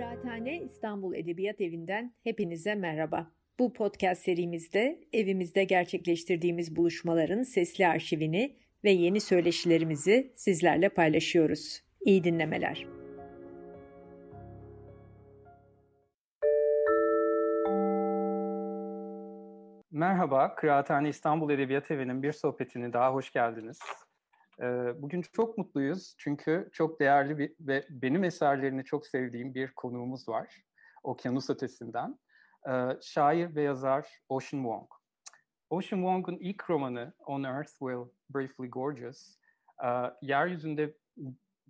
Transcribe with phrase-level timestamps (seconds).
[0.00, 3.30] Kıraathane İstanbul Edebiyat Evi'nden hepinize merhaba.
[3.58, 11.82] Bu podcast serimizde evimizde gerçekleştirdiğimiz buluşmaların sesli arşivini ve yeni söyleşilerimizi sizlerle paylaşıyoruz.
[12.00, 12.86] İyi dinlemeler.
[19.90, 23.78] Merhaba, Kıraathane İstanbul Edebiyat Evi'nin bir sohbetini daha hoş geldiniz.
[24.94, 30.62] Bugün çok mutluyuz çünkü çok değerli bir ve benim eserlerini çok sevdiğim bir konuğumuz var.
[31.02, 32.18] Okyanus Ötesi'nden.
[33.02, 34.88] Şair ve yazar Ocean Wong.
[35.70, 39.36] Ocean Wong'un ilk romanı On Earth Will Briefly Gorgeous,
[40.22, 40.94] yeryüzünde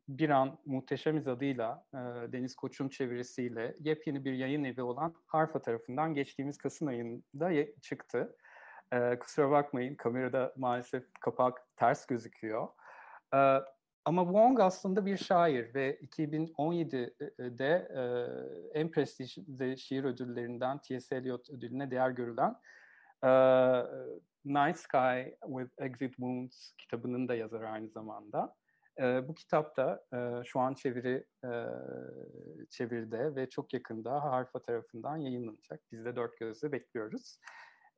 [0.08, 1.84] bir an muhteşemiz adıyla
[2.32, 7.52] Deniz Koç'un çevirisiyle yepyeni bir yayın evi olan Harfa tarafından geçtiğimiz Kasım ayında
[7.82, 8.36] çıktı.
[9.20, 12.68] Kusura bakmayın kamerada maalesef kapak ters gözüküyor.
[14.04, 21.16] Ama Wong aslında bir şair ve 2017'de e, en prestijli şiir ödüllerinden T.S.
[21.16, 22.56] Eliot ödülüne değer görülen
[24.44, 28.56] Night Sky with Exit Wounds kitabının da yazarı aynı zamanda.
[29.00, 31.50] E, bu kitap da e, şu an çeviri e,
[32.70, 35.80] çevirde ve çok yakında Harfa tarafından yayınlanacak.
[35.92, 37.38] Biz de dört gözle bekliyoruz.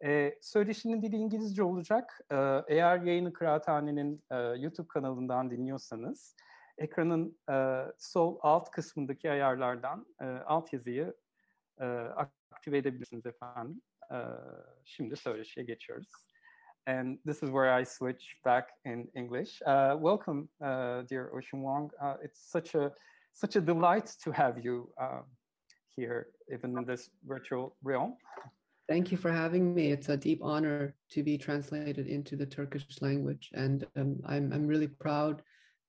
[0.03, 2.21] E, söyleşinin dili İngilizce olacak.
[2.31, 2.37] E,
[2.69, 6.37] eğer yayını Kıraathane'nin e, YouTube kanalından dinliyorsanız
[6.79, 11.15] ekranın e, sol alt kısmındaki ayarlardan e, alt yazıyı
[11.81, 11.85] e,
[12.51, 13.83] aktive edebilirsiniz efendim.
[14.13, 14.17] E,
[14.85, 16.13] şimdi söyleşiye geçiyoruz.
[16.87, 19.63] And this is where I switch back in English.
[19.63, 21.93] Uh, welcome, uh, dear Ocean Wong.
[22.01, 22.93] Uh, it's such a
[23.33, 25.23] such a delight to have you uh,
[25.97, 28.17] here, even in this virtual realm.
[28.93, 29.91] Thank you for having me.
[29.91, 34.67] It's a deep honor to be translated into the Turkish language, and um, I'm I'm
[34.67, 35.41] really proud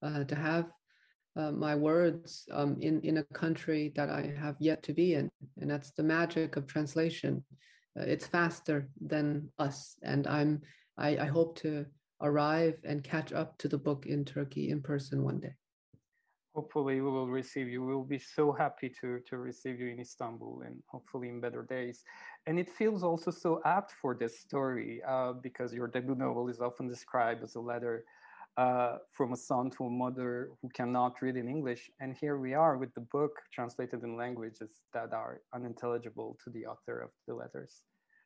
[0.01, 0.71] uh, to have
[1.35, 5.29] uh, my words um, in in a country that I have yet to be in,
[5.59, 7.43] and that's the magic of translation.
[7.99, 10.61] Uh, it's faster than us, and I'm
[10.97, 11.85] I, I hope to
[12.21, 15.55] arrive and catch up to the book in Turkey in person one day.
[16.55, 17.83] Hopefully, we will receive you.
[17.83, 22.03] We'll be so happy to, to receive you in Istanbul and hopefully in better days.
[22.45, 26.61] And it feels also so apt for this story uh, because your debut novel is
[26.61, 28.05] often described as a letter
[28.57, 31.89] uh, from a son to a mother who cannot read in English.
[31.99, 36.67] And here we are with the book translated in languages that are unintelligible to the
[36.67, 37.81] author of the letters.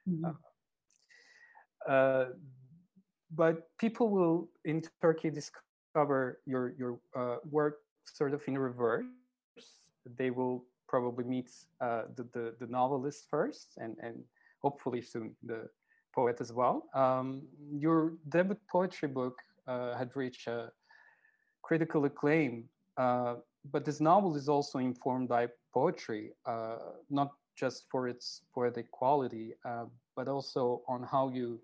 [0.07, 0.25] Mm-hmm.
[0.25, 2.25] Uh, uh,
[3.31, 7.79] but people will in Turkey discover your your uh, work
[8.13, 9.05] sort of in reverse.
[10.17, 11.49] They will probably meet
[11.81, 14.23] uh, the, the, the novelist first, and and
[14.61, 15.69] hopefully soon the
[16.15, 16.85] poet as well.
[16.93, 19.37] Um, your debut poetry book
[19.67, 20.47] uh, had reached
[21.61, 23.35] critical acclaim, uh,
[23.71, 26.77] but this novel is also informed by poetry, uh,
[27.09, 29.53] not just for its poetic quality,
[30.15, 31.59] but also on how you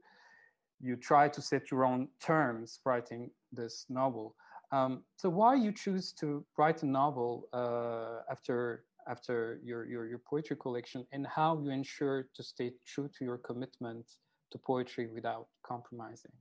[0.81, 4.35] you try to set your own terms writing this novel.
[4.73, 10.21] Um, so why you choose to write a novel uh, after after your, your your
[10.27, 14.05] poetry collection, and how you ensure to stay true to your commitment
[14.51, 16.31] to poetry without compromising?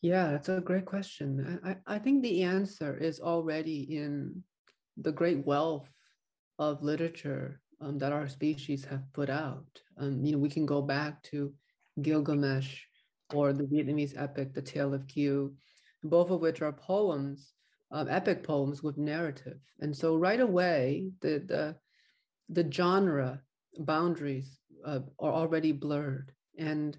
[0.00, 1.60] Yeah, that's a great question.
[1.64, 4.42] I, I think the answer is already in
[4.96, 5.88] the great wealth
[6.58, 9.66] of literature um, that our species have put out.
[9.98, 11.52] Um, you know, we can go back to
[12.00, 12.80] Gilgamesh
[13.34, 15.52] or the Vietnamese epic, The Tale of Kieu,
[16.08, 17.52] both of which are poems,
[17.90, 19.58] um, epic poems with narrative.
[19.80, 21.76] And so right away, the, the,
[22.48, 23.40] the genre
[23.78, 26.32] boundaries uh, are already blurred.
[26.58, 26.96] And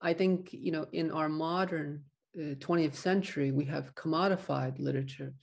[0.00, 2.04] I think, you know, in our modern
[2.36, 5.34] uh, 20th century, we have commodified literature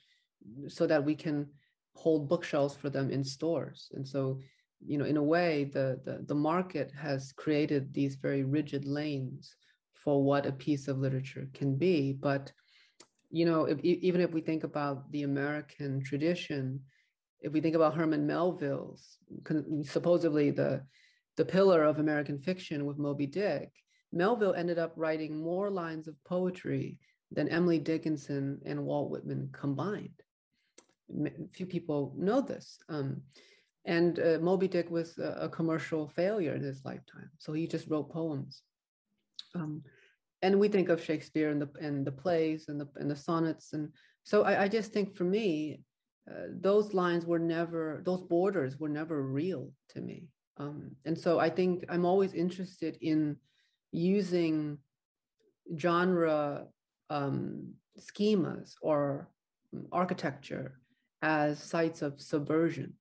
[0.67, 1.47] so that we can
[1.95, 3.89] hold bookshelves for them in stores.
[3.94, 4.39] And so
[4.88, 9.55] you know, in a way, the, the, the market has created these very rigid lanes
[9.94, 12.13] for what a piece of literature can be.
[12.13, 12.51] But,
[13.35, 16.80] you know, if, even if we think about the American tradition,
[17.42, 19.18] if we think about Herman Melville's,
[19.83, 20.86] supposedly the,
[21.36, 23.74] the pillar of American fiction with Moby Dick,
[24.13, 26.98] Melville ended up writing more lines of poetry
[27.30, 30.21] than Emily Dickinson and Walt Whitman combined.
[31.51, 32.80] Few people know this.
[32.88, 33.21] Um,
[33.83, 37.30] and uh, Moby Dick was a, a, commercial failure in his lifetime.
[37.38, 38.62] So he just wrote poems.
[39.54, 39.83] Um,
[40.41, 43.73] and we think of Shakespeare and the and the plays and the and the sonnets.
[43.73, 43.89] And
[44.23, 45.81] so I, I just think for me,
[46.29, 50.27] uh, those lines were never, those borders were never real to me.
[50.57, 53.37] Um, and so I think I'm always interested in
[53.91, 54.77] using
[55.77, 56.67] genre
[57.09, 59.29] um, schemas or
[59.91, 60.79] architecture
[61.21, 62.93] as sites of subversion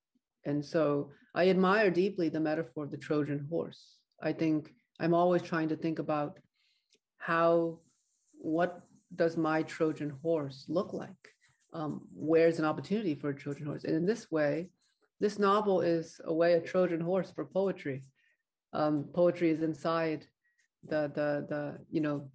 [0.45, 3.97] And so I admire deeply the metaphor of the Trojan horse.
[4.23, 6.39] I think I'm always trying to think about
[7.25, 7.79] how,
[8.37, 8.83] what
[9.17, 11.25] does my Trojan horse look like?
[11.73, 13.85] Um, where's an opportunity for a Trojan horse?
[13.85, 14.69] And in this way,
[15.21, 18.03] this novel is a way a Trojan horse for poetry.
[18.75, 20.27] Um, poetry is inside
[20.87, 22.29] the the the you know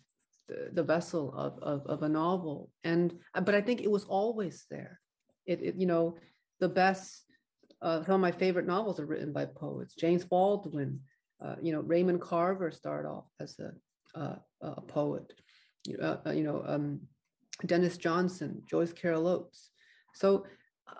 [0.47, 3.13] the, the vessel of, of, of a novel, and
[3.43, 4.99] but I think it was always there.
[5.45, 6.17] It, it you know
[6.59, 7.25] the best
[7.83, 9.93] uh, some of my favorite novels are written by poets.
[9.93, 11.01] James Baldwin,
[11.45, 13.71] uh, you know Raymond Carver started off as a
[14.15, 15.33] a poet.
[16.01, 16.99] Uh, uh, you know um,
[17.65, 19.69] Denis Johnson, Joyce Carol Oates.
[20.13, 20.45] So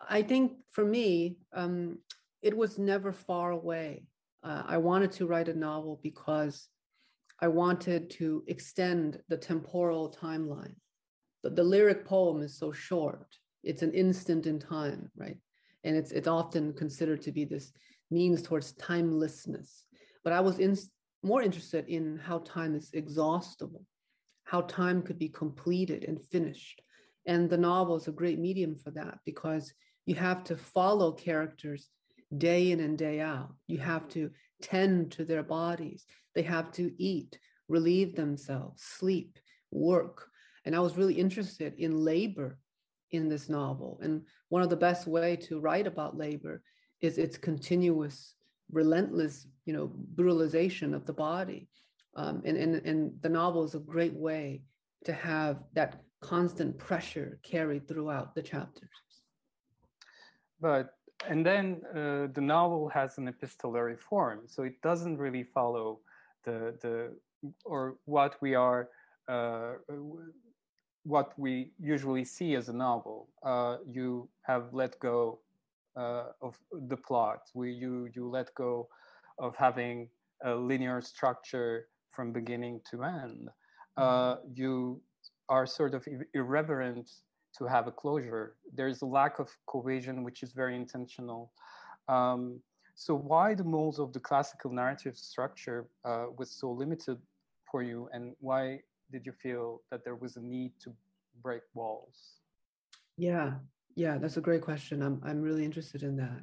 [0.10, 2.00] I think for me, um,
[2.42, 4.06] it was never far away.
[4.44, 6.68] Uh, I wanted to write a novel because
[7.42, 10.76] I wanted to extend the temporal timeline.
[11.44, 13.28] The, the lyric poem is so short,
[13.64, 15.38] it's an instant in time, right?
[15.84, 17.72] And it's, it's often considered to be this
[18.12, 19.86] means towards timelessness.
[20.24, 20.78] But I was in,
[21.24, 23.86] more interested in how time is exhaustible,
[24.44, 26.82] how time could be completed and finished.
[27.26, 29.74] And the novel is a great medium for that because
[30.06, 31.90] you have to follow characters
[32.38, 33.54] day in and day out.
[33.68, 34.32] You have to
[34.62, 36.06] tend to their bodies.
[36.36, 37.38] They have to eat,
[37.68, 39.38] relieve themselves, sleep,
[39.72, 40.28] work.
[40.66, 42.60] And I was really interested in labor
[43.12, 44.00] in this novel.
[44.02, 46.62] And one of the best way to write about labor
[47.02, 48.36] is its continuous,
[48.72, 51.68] relentless, you know, brutalization of the body.
[52.16, 54.64] Um, and, and, and the novel is a great way
[55.06, 58.90] to have that constant pressure carried throughout the chapters.
[60.60, 60.94] But
[61.28, 66.00] and then uh, the novel has an epistolary form, so it doesn't really follow
[66.44, 67.16] the the
[67.66, 68.90] or what we are
[69.28, 69.74] uh,
[71.04, 73.30] what we usually see as a novel.
[73.44, 75.40] Uh, you have let go
[76.00, 76.58] uh, of
[76.88, 77.42] the plot.
[77.54, 78.88] where you you let go
[79.38, 80.10] of having
[80.44, 83.50] a linear structure from beginning to end.
[83.98, 85.02] Uh, you
[85.50, 87.10] are sort of irreverent
[87.58, 88.56] to have a closure.
[88.74, 91.52] There's a lack of cohesion, which is very intentional.
[92.08, 92.62] Um,
[92.96, 97.18] so why the molds of the classical narrative structure uh, was so limited
[97.70, 98.80] for you, and why
[99.12, 100.94] did you feel that there was a need to
[101.42, 102.40] break walls?
[103.18, 103.54] Yeah,
[104.00, 105.02] yeah, that's a great question.
[105.02, 106.42] I'm I'm really interested in that.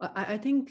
[0.00, 0.70] I, I think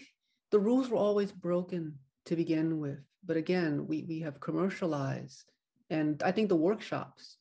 [0.52, 1.96] the rules were always broken
[2.28, 5.52] to begin with, but again, we we have commercialized,
[5.90, 7.38] and I think the workshops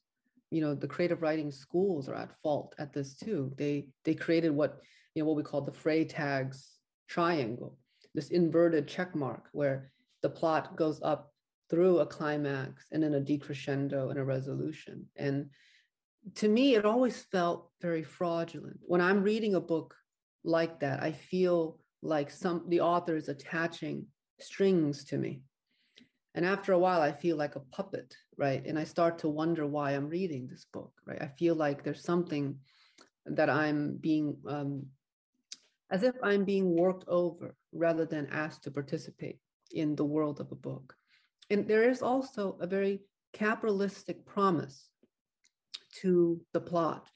[0.51, 4.51] you know the creative writing schools are at fault at this too they they created
[4.51, 4.81] what
[5.15, 7.77] you know what we call the freytag's triangle
[8.15, 9.93] this inverted check mark where
[10.23, 11.33] the plot goes up
[11.69, 15.51] through a climax and then a decrescendo and a resolution and
[16.35, 19.95] to me it always felt very fraudulent when i'm reading a book
[20.45, 24.07] like that i feel like some the author is attaching
[24.39, 25.43] strings to me
[26.39, 28.65] and after a while, I feel like a puppet, right?
[28.65, 31.21] And I start to wonder why I'm reading this book, right?
[31.21, 32.57] I feel like there's something
[33.27, 34.87] that I'm being, um,
[35.91, 39.41] as if I'm being worked over rather than asked to participate
[39.73, 40.95] in the world of a book.
[41.51, 43.01] And there is also a very
[43.33, 44.91] capitalistic promise
[46.01, 47.09] to the plot.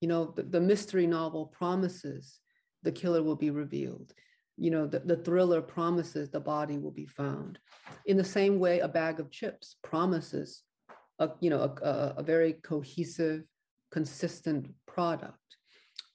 [0.00, 2.38] You know, the, the mystery novel promises
[2.82, 4.12] the killer will be revealed
[4.60, 7.58] you know, the, the thriller promises the body will be found.
[8.04, 10.62] In the same way, a bag of chips promises
[11.18, 13.44] a, you know, a, a, a very cohesive,
[13.90, 15.38] consistent product.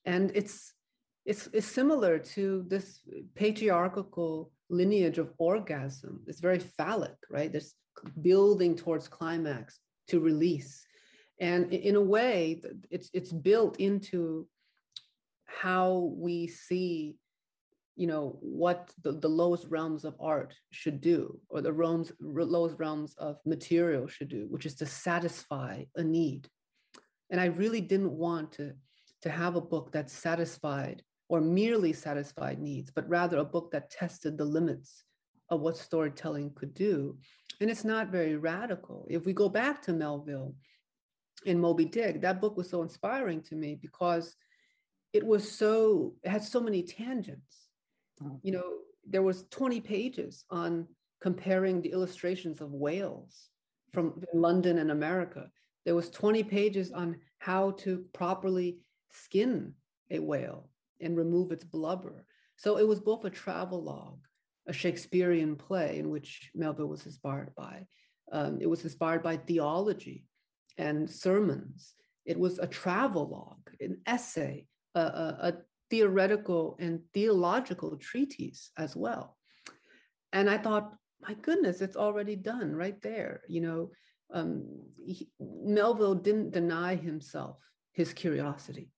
[0.06, 0.74] And it's,
[1.26, 3.00] it's, it's similar to this
[3.34, 6.22] patriarchal lineage of orgasm.
[6.28, 7.52] It's very phallic, right?
[7.52, 7.74] There's
[8.22, 9.80] building towards climax
[10.10, 10.85] to release.
[11.40, 14.48] And in a way, it's, it's built into
[15.46, 17.16] how we see
[17.96, 22.76] you know what the, the lowest realms of art should do or the realms lowest
[22.78, 26.50] realms of material should do which is to satisfy a need.
[27.30, 28.74] And i really didn't want to
[29.22, 33.90] to have a book that satisfied or merely satisfied needs but rather a book that
[33.90, 35.06] tested the limits
[35.50, 37.18] of what storytelling could do.
[37.62, 39.08] And it's not very radical.
[39.10, 40.56] If we go back to melville
[41.46, 44.36] in moby dick that book was so inspiring to me because
[45.14, 47.66] it was so it had so many tangents
[48.22, 48.40] Mm.
[48.44, 48.74] you know,
[49.08, 50.88] there was 20 pages on
[51.22, 53.50] comparing the illustrations of whales
[53.94, 55.50] from London and America.
[55.86, 58.80] There was 20 pages on how to properly
[59.12, 59.74] skin
[60.12, 60.70] a whale
[61.02, 62.26] and remove its blubber.
[62.58, 64.20] So it was both a travel log,
[64.68, 67.86] a Shakespearean play in which Melville was inspired by.
[68.32, 70.26] Um, it was inspired by theology
[70.78, 71.94] and sermons.
[72.26, 75.54] It was a travel log, an essay, a, a,
[75.92, 79.38] theoretical and theological treatise as well.
[80.34, 83.42] And I thought, my goodness, it's already done right there.
[83.48, 83.92] You know,
[84.34, 84.66] um,
[85.06, 87.58] he, Melville didn't deny himself
[87.92, 88.92] his curiosity.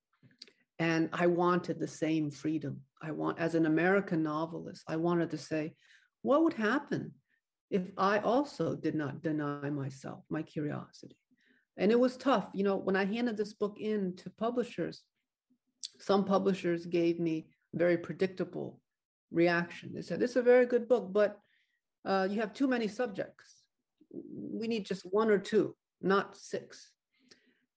[0.80, 2.82] And I wanted the same freedom.
[3.02, 5.74] I want, as an American novelist, I wanted to say,
[6.22, 7.12] what would happen
[7.70, 11.18] if I also did not deny myself my curiosity?
[11.78, 12.48] And it was tough.
[12.54, 15.04] You know, when I handed this book in to publishers,
[16.00, 18.80] some publishers gave me very predictable
[19.32, 19.92] reaction.
[19.94, 21.40] They said, This is a very good book, but
[22.06, 23.64] uh, you have too many subjects.
[24.12, 26.92] We need just one or two, not six.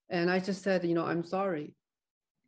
[0.08, 1.74] And I just said, You know, I'm sorry.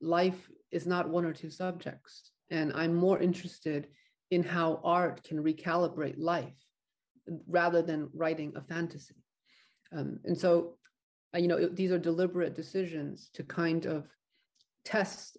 [0.00, 2.30] Life is not one or two subjects.
[2.50, 3.88] And I'm more interested
[4.30, 6.54] in how art can recalibrate life
[7.46, 9.14] rather than writing a fantasy.
[9.94, 10.78] Um, and so
[11.34, 14.06] you know, these are deliberate decisions to kind of
[14.84, 15.38] test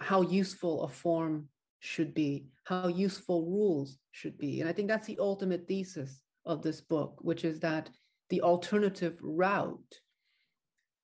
[0.00, 4.60] how useful a form should be, how useful rules should be.
[4.60, 7.90] And I think that's the ultimate thesis of this book, which is that
[8.28, 10.00] the alternative route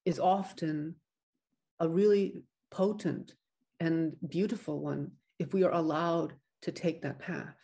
[0.04, 0.94] is often
[1.80, 3.34] a really potent
[3.80, 7.54] and beautiful one if we are allowed to take that path.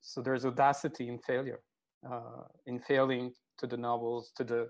[0.00, 1.60] So there's audacity in failure,
[2.10, 4.68] uh, in failing to the novels, to the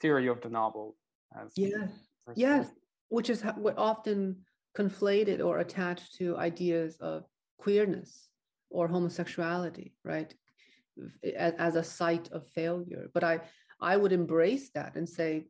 [0.00, 0.96] theory of the novel.
[1.38, 1.90] As yes,
[2.34, 2.68] yes,
[3.08, 4.36] which is what often
[4.76, 7.24] conflated or attached to ideas of
[7.58, 8.28] queerness
[8.70, 10.34] or homosexuality, right?
[11.36, 13.08] As, as a site of failure.
[13.12, 13.40] But I,
[13.80, 15.46] I would embrace that and say,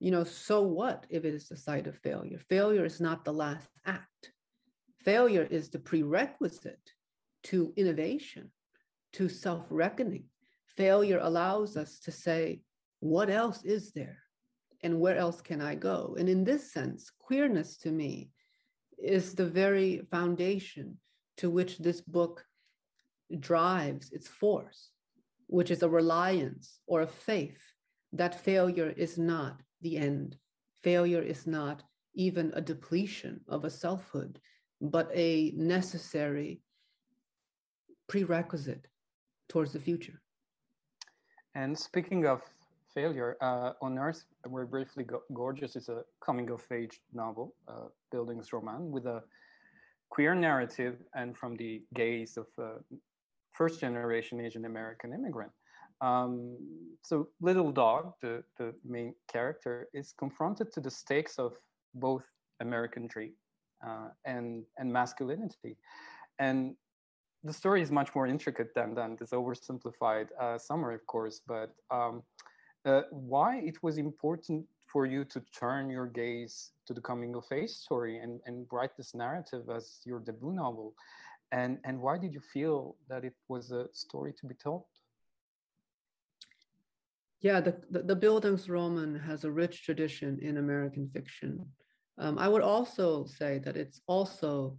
[0.00, 2.38] you know, so what if it is a site of failure?
[2.48, 4.32] Failure is not the last act.
[5.04, 6.90] Failure is the prerequisite
[7.44, 8.50] to innovation,
[9.12, 10.24] to self reckoning.
[10.76, 12.62] Failure allows us to say,
[13.02, 14.18] what else is there?
[14.84, 16.14] And where else can I go?
[16.16, 18.30] And in this sense, queerness to me
[18.96, 20.98] is the very foundation
[21.38, 22.44] to which this book
[23.40, 24.90] drives its force,
[25.48, 27.60] which is a reliance or a faith
[28.12, 30.36] that failure is not the end.
[30.84, 31.82] Failure is not
[32.14, 34.38] even a depletion of a selfhood,
[34.80, 36.60] but a necessary
[38.08, 38.86] prerequisite
[39.48, 40.22] towards the future.
[41.56, 42.42] And speaking of
[42.94, 43.36] failure.
[43.40, 49.06] Uh, on Earth, We're Briefly Gorgeous is a coming of age novel, uh, Bildungsroman, with
[49.06, 49.22] a
[50.10, 52.78] queer narrative and from the gaze of a
[53.52, 55.52] first generation Asian American immigrant.
[56.00, 56.58] Um,
[57.02, 61.52] so Little Dog, the, the main character, is confronted to the stakes of
[61.94, 62.24] both
[62.60, 63.32] American dream
[63.86, 65.76] uh, and, and masculinity.
[66.38, 66.74] And
[67.44, 71.70] the story is much more intricate than, than this oversimplified uh, summary, of course, but
[71.90, 72.22] um,
[72.84, 77.44] uh, why it was important for you to turn your gaze to the coming of
[77.52, 80.94] age story and, and write this narrative as your debut novel?
[81.50, 84.84] And and why did you feel that it was a story to be told?
[87.40, 91.66] Yeah the the, the bildungsroman has a rich tradition in american fiction.
[92.18, 94.76] Um, i would also say that it's also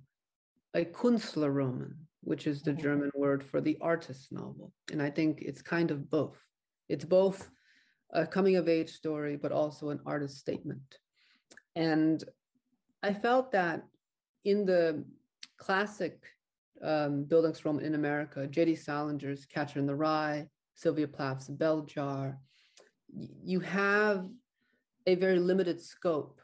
[0.74, 2.82] a kunstlerroman which is the mm-hmm.
[2.82, 4.72] german word for the artist novel.
[4.92, 6.40] And i think it's kind of both.
[6.90, 7.50] It's both
[8.14, 11.00] a coming of age story, but also an artist statement.
[11.76, 12.24] And
[13.02, 13.84] I felt that
[14.46, 15.04] in the
[15.58, 16.22] classic
[16.82, 18.76] um, Bildungsroman in America, J.D.
[18.76, 22.38] Salinger's Catcher in the Rye, Sylvia Plath's Bell Jar,
[23.44, 24.28] you have
[25.08, 26.40] a very limited scope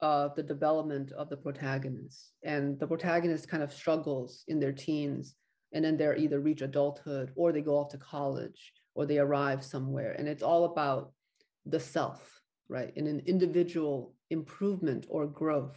[0.00, 2.32] of the development of the protagonist.
[2.42, 5.36] And the protagonist kind of struggles in their teens,
[5.72, 9.62] and then they're either reach adulthood or they go off to college or they arrive
[9.62, 10.12] somewhere.
[10.18, 11.12] And it's all about
[11.66, 12.92] the self, right?
[12.96, 15.76] And an individual improvement or growth.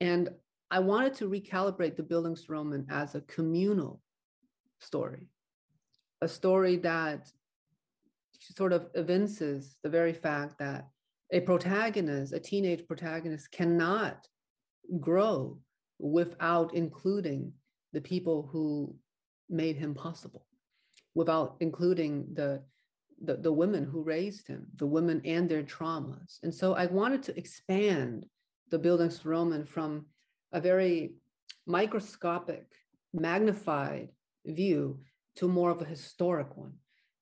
[0.00, 0.28] And
[0.70, 4.02] I wanted to recalibrate the Bildungsroman as a communal
[4.80, 5.28] story,
[6.20, 7.30] a story that
[8.56, 10.88] sort of evinces the very fact that
[11.32, 14.26] a protagonist, a teenage protagonist, cannot
[14.98, 15.56] grow
[16.00, 17.52] without including
[17.92, 18.92] the people who
[19.48, 20.46] made him possible
[21.14, 22.62] without including the,
[23.22, 26.38] the, the women who raised him, the women and their traumas.
[26.42, 28.26] And so I wanted to expand
[28.70, 30.06] the Bildungsroman from
[30.52, 31.14] a very
[31.66, 32.66] microscopic,
[33.12, 34.08] magnified
[34.46, 35.00] view
[35.36, 36.72] to more of a historic one.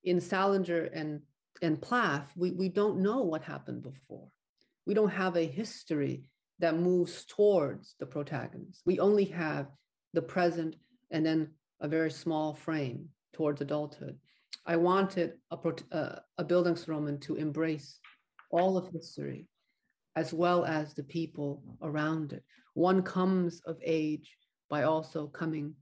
[0.05, 1.21] In Salinger and,
[1.63, 4.29] and Plath, we, we don't know what happened before.
[4.87, 6.25] We don't have a history
[6.61, 8.83] that moves towards the protagonist.
[8.85, 9.67] We only have
[10.15, 10.77] the present
[11.11, 14.19] and then a very small frame towards adulthood.
[14.67, 15.57] I wanted a,
[15.93, 17.99] uh, a Bildungsroman to embrace
[18.51, 19.47] all of history
[20.17, 22.43] as well as the people around it.
[22.75, 24.37] One comes of age
[24.69, 25.75] by also coming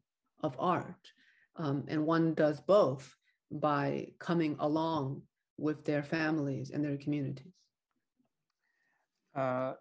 [0.43, 1.11] of art,
[1.57, 3.15] um, and one does both
[3.51, 5.23] by coming along
[5.57, 7.55] with their families and their communities.
[9.35, 9.73] Uh,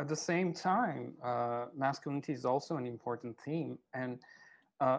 [0.00, 4.18] at the same time, uh, masculinity is also an important theme, and
[4.80, 4.98] uh,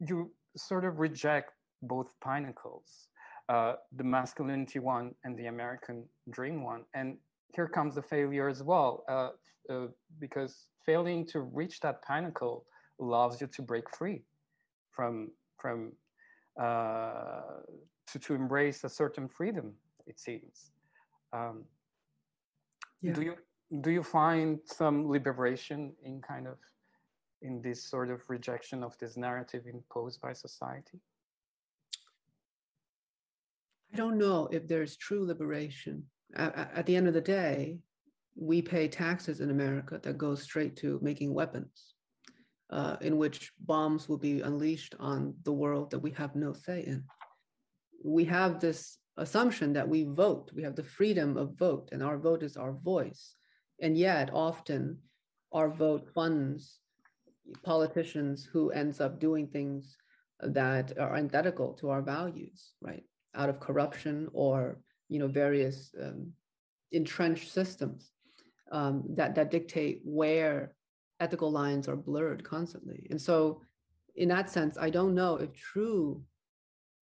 [0.00, 3.08] you sort of reject both pinnacles,
[3.48, 6.84] uh, the masculinity one and the American dream one.
[6.94, 7.18] And
[7.54, 9.30] here comes the failure as well, uh,
[9.72, 9.86] uh,
[10.18, 12.66] because failing to reach that pinnacle
[13.00, 14.22] allows you to break free
[14.92, 15.92] from from
[16.60, 17.60] uh,
[18.08, 19.74] to to embrace a certain freedom.
[20.06, 20.72] It seems.
[21.32, 21.64] Um,
[23.02, 23.12] yeah.
[23.12, 23.34] Do you
[23.80, 26.56] do you find some liberation in kind of
[27.42, 31.00] in this sort of rejection of this narrative imposed by society?
[33.92, 36.04] I don't know if there's true liberation.
[36.34, 37.78] At, the end of the day,
[38.34, 41.94] we pay taxes in America that go straight to making weapons,
[42.70, 46.80] uh, in which bombs will be unleashed on the world that we have no say
[46.82, 47.04] in.
[48.04, 52.18] We have this assumption that we vote, we have the freedom of vote, and our
[52.18, 53.34] vote is our voice.
[53.80, 54.98] And yet, often,
[55.52, 56.80] our vote funds
[57.62, 59.96] politicians who ends up doing things
[60.40, 63.04] that are antithetical to our values, right?
[63.34, 66.32] Out of corruption or you know various um,
[66.92, 68.10] entrenched systems
[68.72, 70.74] um, that that dictate where
[71.20, 73.06] ethical lines are blurred constantly.
[73.10, 73.62] And so,
[74.16, 76.22] in that sense, I don't know if true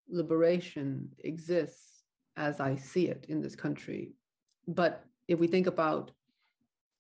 [0.09, 2.05] liberation exists
[2.37, 4.15] as I see it in this country.
[4.67, 6.13] But if we think about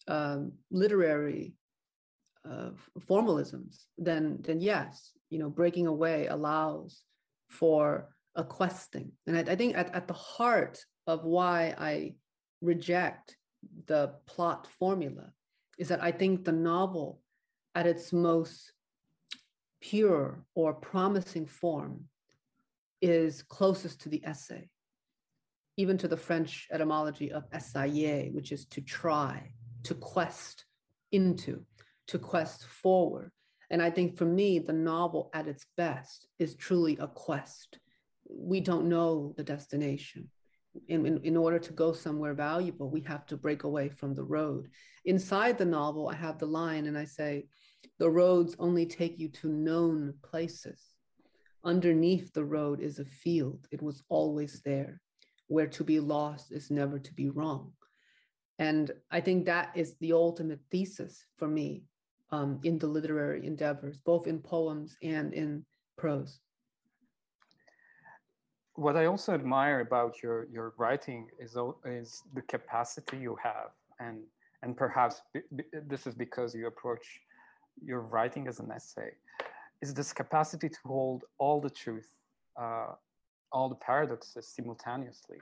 [0.08, 1.54] um, literary
[2.48, 2.70] uh,
[3.08, 7.02] formalisms, then then yes, you know, breaking away allows
[7.48, 9.12] for a questing.
[9.26, 12.14] And I, I think at, at the heart of why I
[12.60, 13.36] reject
[13.86, 15.32] the plot formula
[15.78, 17.20] is that I think the novel
[17.74, 18.72] at its most
[19.80, 22.04] pure or promising form
[23.00, 24.68] is closest to the essay,
[25.76, 29.52] even to the French etymology of essayer, which is to try,
[29.84, 30.64] to quest
[31.10, 31.64] into
[32.08, 33.30] to quest forward.
[33.70, 37.78] And I think for me, the novel at its best is truly a quest.
[38.28, 40.28] We don't know the destination.
[40.88, 44.24] In, in, in, order to go somewhere valuable, we have to break away from the
[44.24, 44.68] road.
[45.04, 47.46] Inside the novel, I have the line and I say,
[47.98, 50.82] the roads only take you to known places.
[51.64, 53.66] Underneath the road is a field.
[53.70, 55.00] It was always there.
[55.48, 57.72] Where to be lost is never to be wrong.
[58.58, 61.84] And I think that is the ultimate thesis for me
[62.32, 65.64] um, in the literary endeavors, both in poems and in
[65.96, 66.40] prose.
[68.74, 73.70] What I also admire about your, your writing is, is the capacity you have.
[74.00, 74.20] And,
[74.62, 75.20] and perhaps
[75.86, 77.06] this is because you approach
[77.84, 79.10] your writing as an essay,
[79.82, 82.08] is this capacity to hold all the truth,
[82.60, 82.92] uh,
[83.52, 85.38] all the paradoxes simultaneously.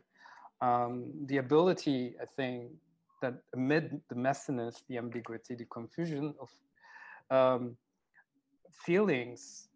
[0.61, 2.73] Um, the ability, I think,
[3.23, 6.49] that amid the messiness, the ambiguity, the confusion of
[7.31, 7.77] um,
[8.73, 9.69] feelings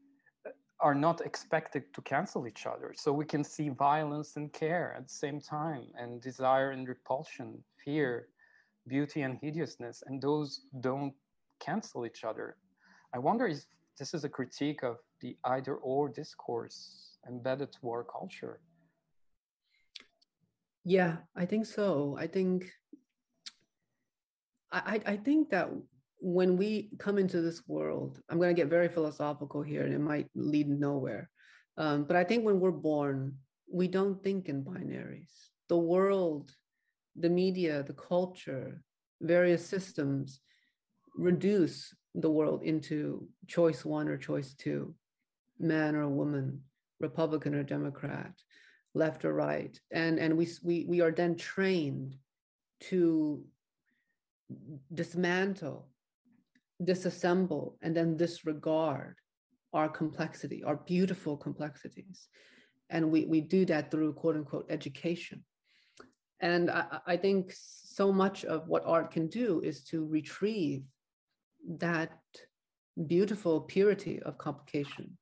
[0.81, 2.93] are not expected to cancel each other.
[2.95, 7.63] So we can see violence and care at the same time, and desire and repulsion,
[7.83, 8.29] fear,
[8.87, 11.15] beauty and hideousness, and those don't
[11.61, 12.57] cancel each other.
[13.15, 13.65] I wonder if
[13.99, 18.61] this is a critique of the either or discourse embedded to our culture.
[20.85, 22.17] Yeah, I think so.
[22.19, 22.71] I think
[24.71, 25.71] I, I think that
[26.21, 30.01] when we come into this world, I'm going to get very philosophical here and it
[30.01, 31.31] might lead nowhere.
[31.77, 33.37] Um, but I think when we're born,
[33.71, 35.33] we don't think in binaries.
[35.69, 36.51] The world,
[37.17, 38.83] the media, the culture,
[39.21, 40.41] various systems
[41.17, 44.95] reduce the world into choice one or choice two,
[45.59, 46.61] man or woman,
[47.01, 48.33] Republican or Democrat,
[48.95, 49.79] left or right.
[49.91, 52.17] And, and we, we, we are then trained
[52.89, 53.45] to
[54.93, 55.89] dismantle
[56.83, 59.17] disassemble and then disregard
[59.73, 62.29] our complexity, our beautiful complexities.
[62.91, 65.45] And we, we do that through quote unquote education.
[66.41, 70.85] And I, I think so much of what art can do is to retrieve
[71.79, 72.11] that
[73.07, 75.17] beautiful purity of complication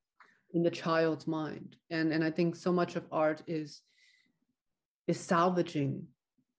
[0.52, 1.76] in the child's mind.
[1.90, 3.80] And, and I think so much of art is,
[5.06, 6.06] is salvaging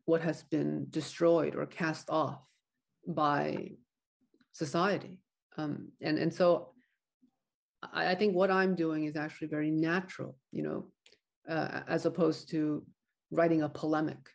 [0.06, 2.42] what has been destroyed or cast off
[3.08, 3.72] by
[4.54, 5.20] society.
[5.58, 6.70] Um, and, and so
[7.92, 10.86] I, I, think what I'm doing is actually very natural, you know,
[11.48, 12.84] uh, as opposed to
[13.32, 14.30] writing a polemic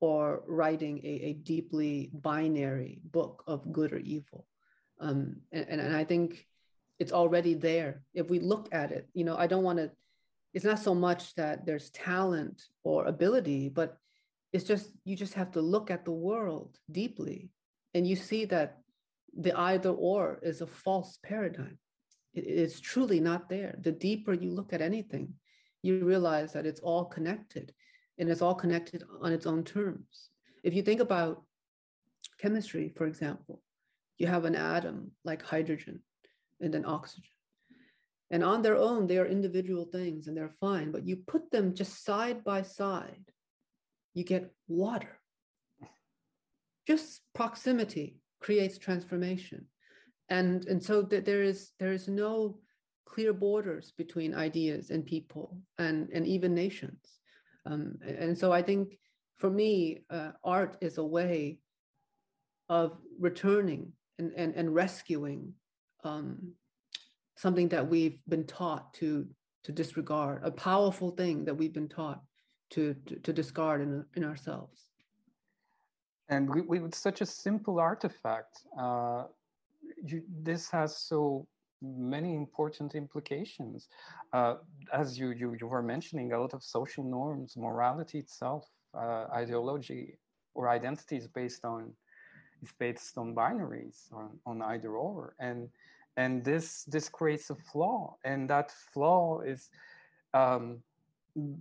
[0.00, 4.46] or writing a, a deeply binary book of good or evil.
[5.00, 6.44] Um, and, and I think
[6.98, 8.02] it's already there.
[8.14, 9.90] If we look at it, you know, I don't want to,
[10.54, 13.98] it's not so much that there's talent or ability, but
[14.52, 17.50] it's just, you just have to look at the world deeply
[17.94, 18.78] and you see that
[19.36, 21.78] the either or is a false paradigm.
[22.34, 23.78] It is truly not there.
[23.80, 25.34] The deeper you look at anything,
[25.82, 27.72] you realize that it's all connected
[28.18, 30.30] and it's all connected on its own terms.
[30.62, 31.42] If you think about
[32.38, 33.62] chemistry, for example,
[34.18, 36.02] you have an atom like hydrogen
[36.60, 37.30] and then oxygen.
[38.30, 41.74] And on their own, they are individual things and they're fine, but you put them
[41.74, 43.24] just side by side,
[44.14, 45.18] you get water.
[46.86, 49.66] Just proximity creates transformation.
[50.28, 52.58] And, and so th- there, is, there is no
[53.06, 57.18] clear borders between ideas and people and, and even nations.
[57.64, 58.98] Um, and so I think
[59.38, 61.58] for me, uh, art is a way
[62.68, 65.54] of returning and, and, and rescuing
[66.04, 66.52] um,
[67.36, 69.26] something that we've been taught to,
[69.64, 72.20] to disregard, a powerful thing that we've been taught
[72.70, 74.87] to, to, to discard in, in ourselves.
[76.28, 79.24] And we, with such a simple artifact, uh,
[80.04, 81.46] you, this has so
[81.80, 83.88] many important implications.
[84.32, 84.56] Uh,
[84.92, 90.18] as you, you, you were mentioning, a lot of social norms, morality itself, uh, ideology
[90.54, 91.92] or identity is based on
[92.62, 95.34] is based on binaries, on, on either or.
[95.38, 95.68] And
[96.16, 99.70] and this this creates a flaw, and that flaw is
[100.34, 100.78] um,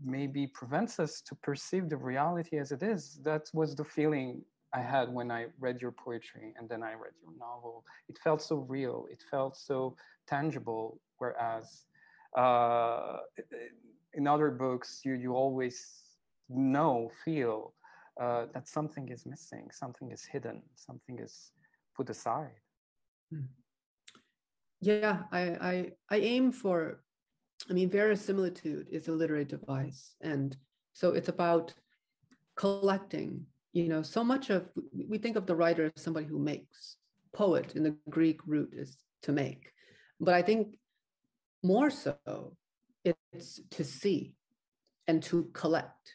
[0.04, 3.20] maybe prevents us to perceive the reality as it is.
[3.24, 4.42] That was the feeling
[4.78, 7.76] I had when I read your poetry and then I read your novel.
[8.10, 9.00] It felt so real.
[9.16, 9.96] It felt so
[10.34, 10.86] tangible.
[11.18, 11.66] Whereas
[12.38, 13.18] uh,
[14.14, 15.78] in other books, you you always
[16.50, 17.74] know, feel
[18.24, 21.52] uh, that something is missing, something is hidden, something is
[21.96, 22.60] put aside.
[23.32, 23.50] Hmm.
[24.80, 25.76] Yeah, I, I
[26.16, 26.78] I aim for.
[27.70, 30.56] I mean, verisimilitude is a literary device, and
[30.94, 31.74] so it's about
[32.56, 34.70] collecting you know so much of
[35.08, 36.98] we think of the writer as somebody who makes
[37.34, 39.72] poet in the greek root is to make.
[40.20, 40.76] But i think
[41.64, 42.56] more so
[43.04, 44.34] it's to see
[45.08, 46.14] and to collect.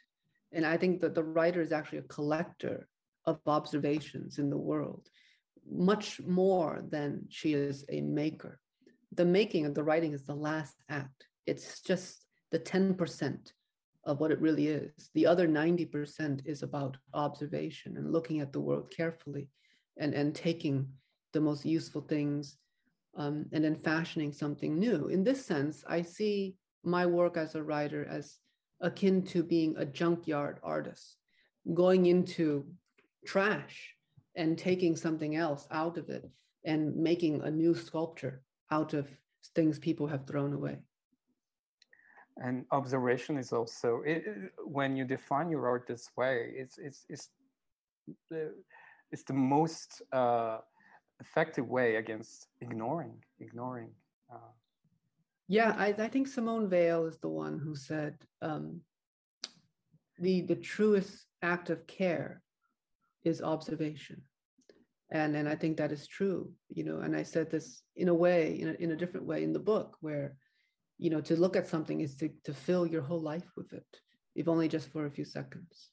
[0.52, 2.88] And i think that the writer is actually a collector
[3.26, 5.08] of observations in the world
[5.70, 8.58] much more than she is a maker.
[9.12, 11.26] The making of the writing is the last act.
[11.46, 13.38] It's just the 10%
[14.04, 15.10] of what it really is.
[15.14, 19.48] The other 90% is about observation and looking at the world carefully
[19.96, 20.88] and, and taking
[21.32, 22.56] the most useful things
[23.16, 25.08] um, and then fashioning something new.
[25.08, 28.38] In this sense, I see my work as a writer as
[28.80, 31.16] akin to being a junkyard artist,
[31.74, 32.66] going into
[33.24, 33.94] trash
[34.34, 36.28] and taking something else out of it
[36.64, 39.08] and making a new sculpture out of
[39.54, 40.78] things people have thrown away
[42.38, 44.24] and observation is also it,
[44.64, 47.28] when you define your art this way it's it's it's
[48.30, 48.52] the,
[49.10, 50.58] it's the most uh,
[51.20, 53.90] effective way against ignoring ignoring
[54.32, 54.52] uh,
[55.48, 58.80] yeah I, I think simone weil is the one who said um,
[60.18, 62.42] the the truest act of care
[63.24, 64.22] is observation.
[65.10, 68.14] And and i think that is true you know and i said this in a
[68.14, 70.36] way in a, in a different way in the book where
[71.02, 73.90] you know to look at something is to, to fill your whole life with it
[74.36, 75.90] if only just for a few seconds.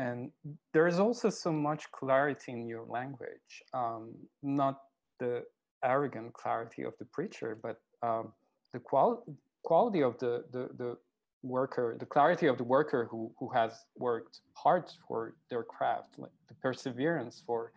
[0.00, 0.30] And
[0.72, 4.02] there is also so much clarity in your language um,
[4.42, 4.76] not
[5.20, 5.44] the
[5.84, 7.76] arrogant clarity of the preacher but
[8.08, 8.32] um,
[8.72, 9.24] the qual-
[9.62, 10.96] quality of the, the, the
[11.42, 16.36] worker the clarity of the worker who, who has worked hard for their craft like
[16.48, 17.72] the perseverance for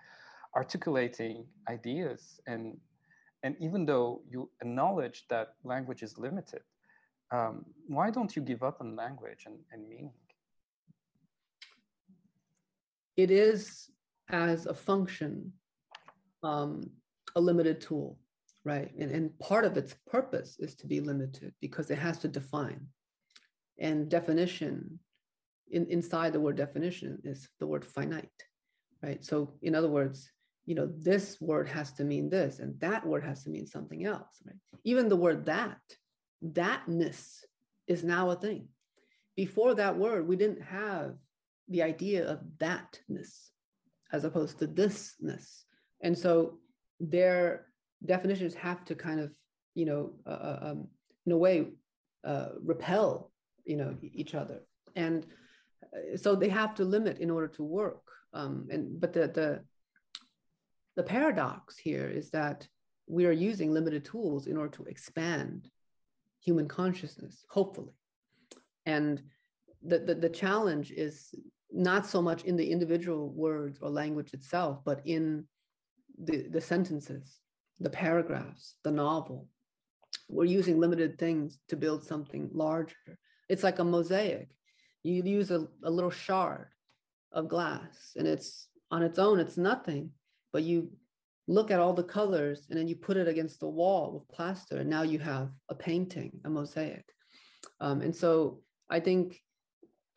[0.56, 2.76] articulating ideas and
[3.44, 6.62] and even though you acknowledge that language is limited,
[7.32, 10.12] um, why don't you give up on language and, and meaning?
[13.18, 13.90] It is,
[14.30, 15.54] as a function,
[16.44, 16.90] um,
[17.36, 18.18] a limited tool,
[18.64, 18.92] right?
[18.98, 22.86] And, and part of its purpose is to be limited because it has to define.
[23.80, 25.00] And definition,
[25.72, 28.30] in, inside the word definition, is the word finite,
[29.02, 29.24] right?
[29.24, 30.32] So, in other words,
[30.66, 34.06] you know, this word has to mean this and that word has to mean something
[34.06, 34.56] else, right?
[34.84, 35.80] Even the word that,
[36.44, 37.44] thatness
[37.88, 38.68] is now a thing.
[39.36, 41.16] Before that word, we didn't have
[41.68, 43.50] the idea of thatness
[44.12, 45.64] as opposed to thisness.
[46.02, 46.60] And so
[47.00, 47.68] their
[48.06, 49.32] definitions have to kind of,
[49.74, 50.88] you know, uh, uh um,
[51.26, 51.68] in a way,
[52.24, 53.32] uh, repel,
[53.66, 54.62] you know, each other.
[54.96, 55.26] And
[56.16, 58.04] so they have to limit in order to work.
[58.34, 59.64] Um, and but the the
[60.96, 62.68] the paradox here is that
[63.08, 65.70] we are using limited tools in order to expand
[66.44, 67.94] human consciousness, hopefully.
[68.86, 69.22] And
[69.84, 71.34] the, the, the challenge is
[71.72, 75.46] not so much in the individual words or language itself, but in
[76.24, 77.40] the, the sentences,
[77.80, 79.48] the paragraphs, the novel.
[80.30, 82.96] We're using limited things to build something larger.
[83.50, 84.50] It's like a mosaic.
[85.04, 86.68] You use a, a little shard
[87.32, 90.12] of glass, and it's on its own, it's nothing,
[90.54, 90.92] but you
[91.48, 94.78] look at all the colors and then you put it against the wall with plaster,
[94.78, 97.06] and now you have a painting, a mosaic.
[97.80, 99.42] Um, and so I think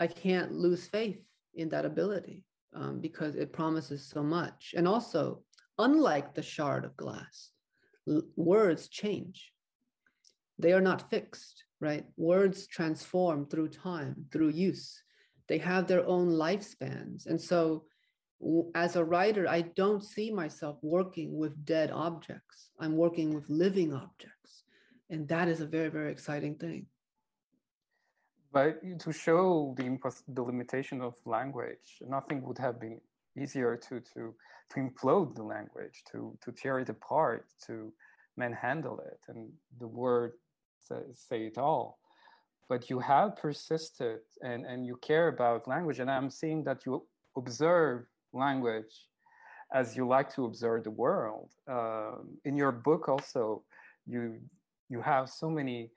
[0.01, 1.23] I can't lose faith
[1.55, 2.45] in that ability
[2.75, 4.75] um, because it promises so much.
[4.77, 5.43] And also,
[5.79, 7.51] unlike the shard of glass,
[8.09, 9.53] l- words change.
[10.59, 12.05] They are not fixed, right?
[12.17, 15.03] Words transform through time, through use.
[15.49, 17.27] They have their own lifespans.
[17.27, 17.85] And so,
[18.75, 22.71] as a writer, I don't see myself working with dead objects.
[22.81, 24.65] I'm working with living objects.
[25.11, 26.87] And that is a very, very exciting thing.
[28.53, 33.01] But to show the, the limitation of language, nothing would have been
[33.37, 34.35] easier to, to,
[34.71, 37.93] to implode the language, to, to tear it apart, to
[38.37, 39.19] manhandle it.
[39.29, 40.33] And the word
[40.81, 41.99] say, say it all.
[42.69, 45.99] But you have persisted and, and you care about language.
[45.99, 47.05] And I'm seeing that you
[47.37, 49.09] observe language
[49.73, 51.51] as you like to observe the world.
[51.69, 53.63] Um, in your book also,
[54.07, 54.39] you,
[54.89, 55.91] you have so many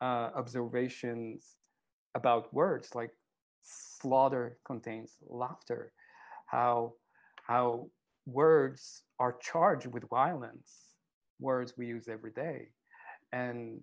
[0.00, 1.56] uh, observations
[2.14, 3.10] about words like
[3.62, 5.92] slaughter contains laughter
[6.46, 6.92] how
[7.46, 7.86] how
[8.26, 10.96] words are charged with violence
[11.40, 12.68] words we use every day
[13.32, 13.80] and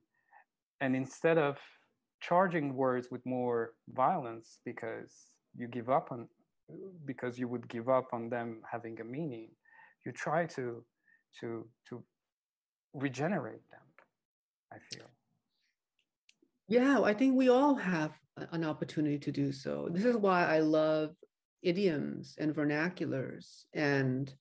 [0.82, 1.58] and instead of
[2.22, 5.12] charging words with more violence because
[5.56, 6.28] you give up on
[7.06, 9.50] because you would give up on them having a meaning
[10.06, 10.84] you try to
[11.40, 12.04] to to
[12.94, 13.88] regenerate them
[14.74, 15.10] i feel
[16.70, 18.12] yeah, I think we all have
[18.52, 19.90] an opportunity to do so.
[19.92, 21.16] This is why I love
[21.64, 24.32] idioms and vernaculars and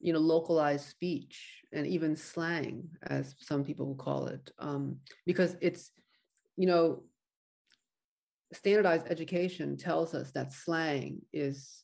[0.00, 5.56] you know localized speech and even slang as some people will call it um, because
[5.62, 5.90] it's
[6.56, 7.02] you know
[8.52, 11.82] standardized education tells us that slang is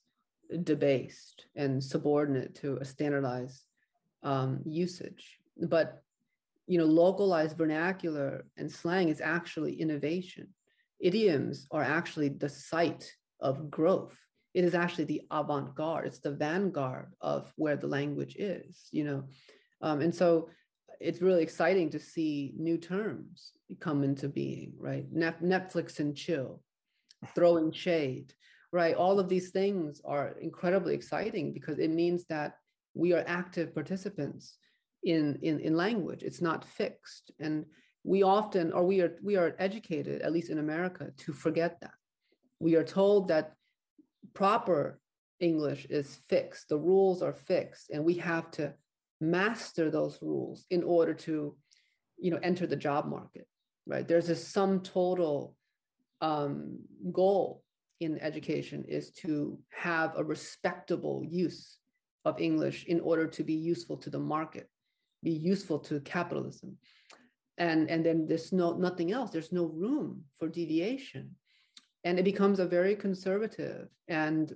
[0.62, 3.62] debased and subordinate to a standardized
[4.22, 6.03] um, usage but
[6.66, 10.48] you know, localized vernacular and slang is actually innovation.
[11.01, 14.16] Idioms are actually the site of growth.
[14.55, 16.07] It is actually the avant-garde.
[16.07, 19.25] It's the vanguard of where the language is, you know.
[19.81, 20.51] Um, and so
[21.01, 25.12] it's really exciting to see new terms come into being, right?
[25.12, 26.62] Netflix and chill,
[27.35, 28.32] throwing shade,
[28.72, 28.94] right?
[28.94, 32.56] All of these things are incredibly exciting because it means that
[32.94, 34.56] we are active participants
[35.02, 36.22] in, in, in language.
[36.22, 37.32] It's not fixed.
[37.40, 37.66] And
[38.04, 41.94] we often, or we are, we are educated, at least in America, to forget that.
[42.58, 43.54] We are told that
[44.35, 45.00] proper
[45.40, 48.72] English is fixed, the rules are fixed, and we have to
[49.20, 51.56] master those rules in order to,
[52.18, 53.46] you know, enter the job market,
[53.87, 54.07] right?
[54.07, 55.57] There's a sum total
[56.21, 56.79] um,
[57.12, 57.62] goal
[58.01, 61.79] in education is to have a respectable use
[62.25, 64.68] of English in order to be useful to the market
[65.23, 66.77] be useful to capitalism.
[67.59, 69.31] And and then there's no nothing else.
[69.31, 71.37] There's no room for deviation.
[72.05, 74.53] And it becomes a very conservative and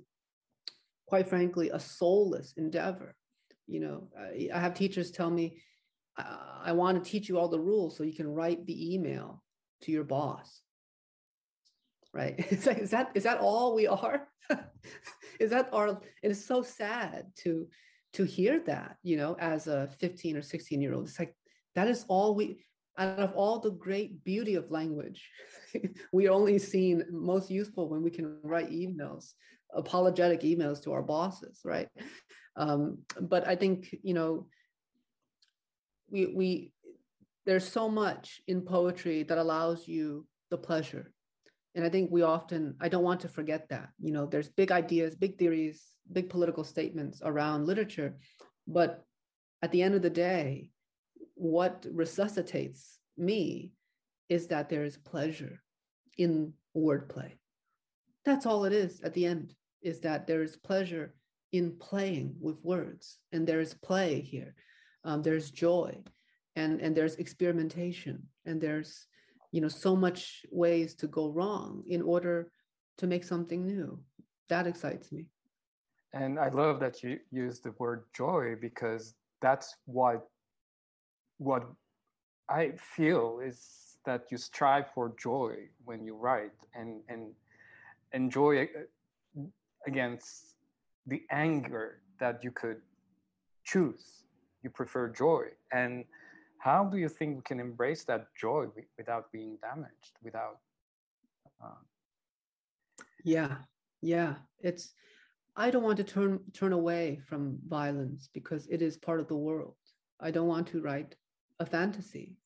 [1.06, 3.14] quite frankly a soulless endeavor.
[3.66, 5.60] You know i, I have teachers tell me
[6.18, 9.42] I, want to teach you all the rules so you can write the email
[9.82, 10.62] to your boss
[12.12, 14.28] right it's like is that is that all we are
[15.40, 17.66] is that our it is so sad to
[18.16, 21.06] to hear that, you know, as a 15 or 16 year old.
[21.06, 21.36] It's like,
[21.74, 22.64] that is all we,
[22.96, 25.28] out of all the great beauty of language,
[26.14, 29.34] we are only seen most useful when we can write emails,
[29.74, 31.88] apologetic emails to our bosses, right?
[32.56, 34.46] Um, but I think, you know,
[36.10, 36.72] we, we,
[37.44, 41.12] there's so much in poetry that allows you the pleasure.
[41.74, 43.90] And I think we often, I don't want to forget that.
[44.00, 48.16] You know, there's big ideas, big theories, big political statements around literature.
[48.66, 49.04] But
[49.62, 50.70] at the end of the day,
[51.34, 53.72] what resuscitates me
[54.28, 55.62] is that there is pleasure
[56.16, 57.32] in wordplay.
[58.24, 61.14] That's all it is at the end, is that there is pleasure
[61.52, 63.18] in playing with words.
[63.32, 64.54] And there is play here.
[65.06, 65.96] Um, there's joy
[66.56, 69.06] and, and there's experimentation and there's
[69.52, 72.50] you know so much ways to go wrong in order
[72.98, 73.98] to make something new.
[74.48, 75.26] That excites me.
[76.12, 80.26] And I love that you use the word joy because that's what
[81.38, 81.62] what
[82.48, 87.32] I feel is that you strive for joy when you write and and
[88.12, 89.42] enjoy uh,
[89.86, 90.56] against
[91.06, 92.80] the anger that you could
[93.64, 94.25] choose.
[94.66, 95.44] You prefer joy?
[95.70, 96.04] And
[96.58, 98.66] how do you think we can embrace that joy
[98.98, 100.58] without being damaged without
[101.64, 101.82] uh...
[103.24, 103.58] yeah
[104.02, 104.34] yeah.
[104.58, 104.92] It's
[105.54, 109.42] i don't want to turn turn away from violence because it is part of the
[109.48, 109.76] world.
[110.26, 111.14] I don't want to write
[111.60, 112.36] a fantasy.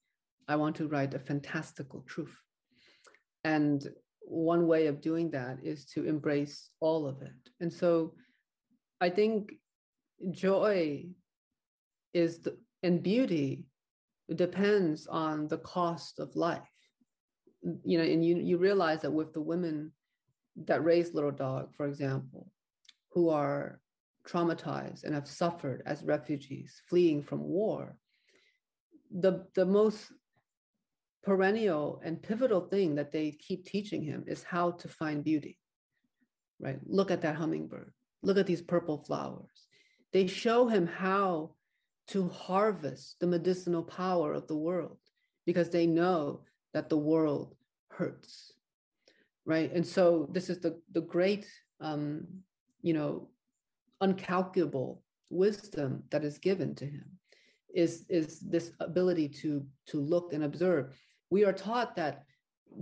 [0.46, 2.37] I want to write a fantastical truth.
[3.44, 3.80] And
[4.20, 7.42] one way of doing that is to embrace all of it.
[7.61, 8.12] And so
[9.06, 9.54] i think
[10.30, 11.06] joy
[12.12, 13.66] is the and beauty
[14.35, 16.61] depends on the cost of life.
[17.85, 19.92] You know, and you, you realize that with the women
[20.66, 22.51] that raise little dog, for example,
[23.12, 23.81] who are
[24.27, 27.96] traumatized and have suffered as refugees fleeing from war,
[29.11, 30.12] the, the most
[31.23, 35.59] perennial and pivotal thing that they keep teaching him is how to find beauty,
[36.61, 36.79] right?
[36.87, 37.92] Look at that hummingbird.
[38.23, 39.66] Look at these purple flowers.
[40.12, 41.57] They show him how
[42.11, 44.99] to harvest the medicinal power of the world
[45.46, 46.42] because they know
[46.75, 47.55] that the world
[47.88, 48.53] hurts
[49.51, 49.73] right?
[49.73, 51.46] And so this is the the great
[51.81, 52.27] um
[52.83, 53.29] you know
[54.03, 54.99] uncalculable
[55.31, 57.05] wisdom that is given to him
[57.75, 60.94] is is this ability to to look and observe.
[61.31, 62.25] We are taught that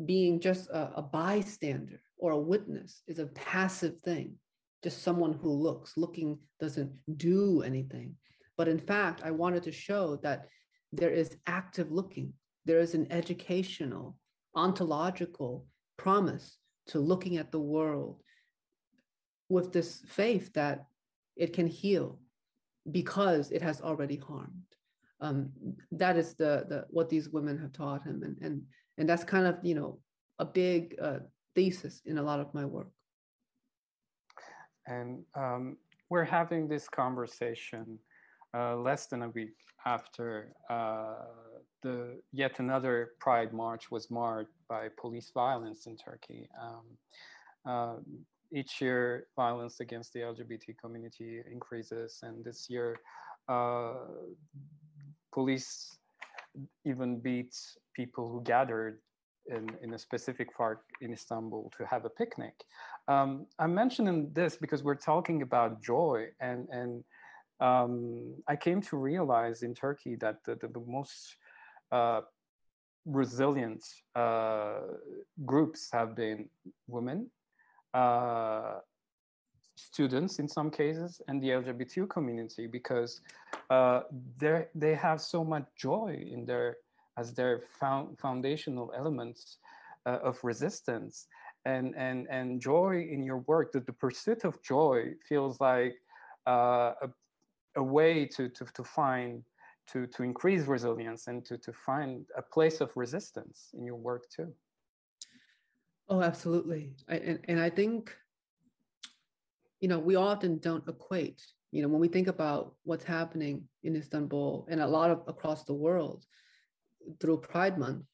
[0.04, 4.34] being just a, a bystander or a witness is a passive thing
[4.82, 5.96] just someone who looks.
[5.96, 8.14] Looking doesn't do anything
[8.58, 10.48] but in fact, I wanted to show that
[10.92, 12.32] there is active looking,
[12.66, 14.18] there is an educational,
[14.54, 15.64] ontological
[15.96, 18.20] promise to looking at the world
[19.48, 20.86] with this faith that
[21.36, 22.18] it can heal
[22.90, 24.50] because it has already harmed.
[25.20, 25.50] Um,
[25.92, 28.62] that is the, the what these women have taught him, and and
[28.98, 29.98] and that's kind of you know
[30.38, 31.18] a big uh,
[31.54, 32.90] thesis in a lot of my work.
[34.86, 35.76] And um,
[36.08, 37.98] we're having this conversation
[38.54, 39.54] uh, less than a week
[39.86, 41.14] after uh,
[41.82, 46.48] the yet another Pride march was marred by police violence in Turkey.
[46.60, 46.84] Um,
[47.66, 47.96] uh,
[48.52, 52.96] each year, violence against the LGBT community increases, and this year,
[53.48, 53.94] uh,
[55.32, 55.98] police
[56.84, 57.54] even beat
[57.94, 58.98] people who gathered
[59.46, 62.54] in, in, a specific park in Istanbul to have a picnic.
[63.06, 67.04] Um, I'm mentioning this because we're talking about joy and and
[67.60, 71.36] um, I came to realize in Turkey that the, the, the most
[71.90, 72.20] uh,
[73.04, 74.80] resilient uh,
[75.44, 76.48] groups have been
[76.86, 77.30] women,
[77.94, 78.78] uh,
[79.76, 83.20] students in some cases, and the LGBT community because
[83.70, 84.02] uh,
[84.74, 86.76] they have so much joy in their
[87.16, 89.58] as their found, foundational elements
[90.06, 91.26] uh, of resistance
[91.64, 93.72] and and and joy in your work.
[93.72, 95.96] That the pursuit of joy feels like
[96.46, 97.08] uh, a
[97.78, 99.42] a way to, to, to find
[99.92, 104.24] to, to increase resilience and to, to find a place of resistance in your work
[104.28, 104.52] too.
[106.10, 106.92] Oh absolutely.
[107.08, 108.14] I, and, and i think
[109.80, 113.96] you know we often don't equate you know when we think about what's happening in
[113.96, 116.26] istanbul and a lot of across the world
[117.20, 118.04] through pride month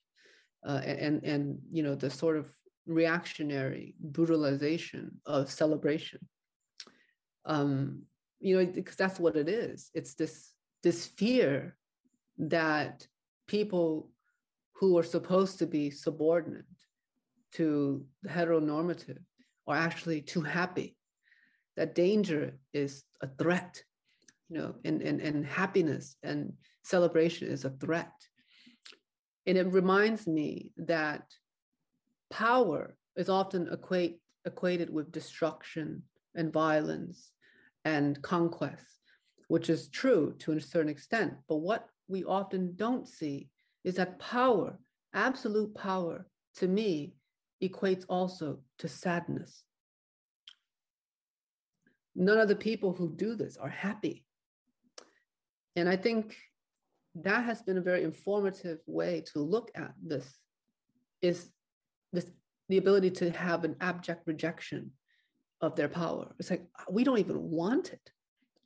[0.66, 2.46] uh, and and you know the sort of
[2.86, 6.20] reactionary brutalization of celebration.
[7.46, 8.02] Um,
[8.44, 9.90] you know because that's what it is.
[9.94, 10.52] It's this
[10.82, 11.76] this fear
[12.38, 13.06] that
[13.46, 14.10] people
[14.74, 16.64] who are supposed to be subordinate
[17.52, 19.22] to the heteronormative
[19.66, 20.96] are actually too happy.
[21.76, 23.82] That danger is a threat
[24.50, 26.52] you know and, and, and happiness and
[26.82, 28.12] celebration is a threat.
[29.46, 31.22] And it reminds me that
[32.30, 36.02] power is often equate, equated with destruction
[36.34, 37.30] and violence
[37.84, 39.00] and conquest,
[39.48, 41.34] which is true to a certain extent.
[41.48, 43.48] But what we often don't see
[43.84, 44.78] is that power,
[45.12, 46.26] absolute power,
[46.56, 47.14] to me,
[47.62, 49.64] equates also to sadness.
[52.14, 54.24] None of the people who do this are happy.
[55.76, 56.36] And I think
[57.16, 60.38] that has been a very informative way to look at this
[61.22, 61.48] is
[62.12, 62.30] this
[62.68, 64.90] the ability to have an abject rejection
[65.64, 66.34] of their power.
[66.38, 68.10] It's like uh, we don't even want it,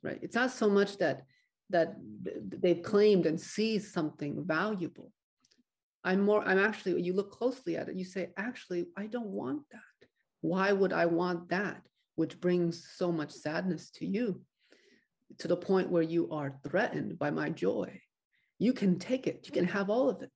[0.03, 0.19] right?
[0.21, 1.25] It's not so much that
[1.71, 1.95] that
[2.63, 5.11] they've claimed and seized something valuable.
[6.03, 6.41] I'm more.
[6.47, 7.01] I'm actually.
[7.01, 7.95] You look closely at it.
[7.95, 10.07] You say, actually, I don't want that.
[10.41, 11.81] Why would I want that,
[12.15, 14.41] which brings so much sadness to you,
[15.39, 18.01] to the point where you are threatened by my joy?
[18.57, 20.31] You can take it, you can have all of it.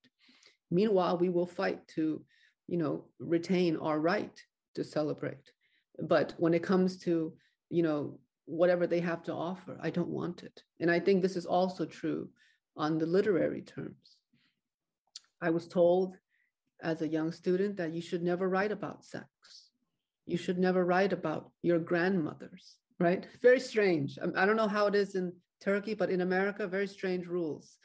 [0.70, 2.24] Meanwhile, we will fight to,
[2.68, 4.38] you know, retain our right
[4.76, 5.53] to celebrate.
[6.00, 7.34] But when it comes to,
[7.70, 10.64] you know, whatever they have to offer, I don't want it.
[10.80, 12.30] And I think this is also true
[12.76, 14.18] on the literary terms.
[15.42, 16.18] I was told
[16.82, 19.28] as a young student that you should never write about sex.
[20.26, 23.26] You should never write about your grandmothers, right?
[23.42, 24.18] Very strange.
[24.36, 27.78] I don't know how it is in Turkey, but in America, very strange rules.